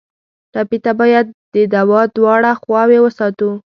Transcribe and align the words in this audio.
ټپي 0.53 0.77
ته 0.85 0.91
باید 0.99 1.25
د 1.53 1.55
دوا 1.73 2.01
دواړه 2.17 2.49
خواوې 2.61 2.97
وساتو. 3.01 3.49